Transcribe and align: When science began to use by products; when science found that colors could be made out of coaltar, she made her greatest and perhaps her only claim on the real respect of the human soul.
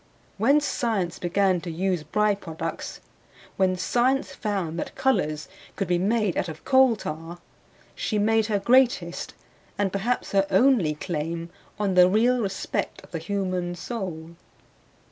When 0.39 0.59
science 0.61 1.19
began 1.19 1.61
to 1.61 1.69
use 1.69 2.01
by 2.01 2.33
products; 2.33 3.01
when 3.55 3.77
science 3.77 4.33
found 4.33 4.79
that 4.79 4.95
colors 4.95 5.47
could 5.75 5.87
be 5.87 5.99
made 5.99 6.35
out 6.37 6.49
of 6.49 6.65
coaltar, 6.65 7.37
she 7.93 8.17
made 8.17 8.47
her 8.47 8.57
greatest 8.57 9.35
and 9.77 9.91
perhaps 9.93 10.31
her 10.31 10.47
only 10.49 10.95
claim 10.95 11.51
on 11.77 11.93
the 11.93 12.09
real 12.09 12.41
respect 12.41 13.03
of 13.03 13.11
the 13.11 13.19
human 13.19 13.75
soul. 13.75 14.31